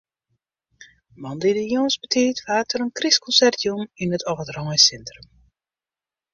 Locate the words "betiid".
2.03-2.37